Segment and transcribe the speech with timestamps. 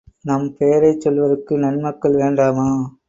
[0.25, 2.67] நம்பெயரைச் சொல்வதற்கு நன்மக்கள் வேண்டாமா?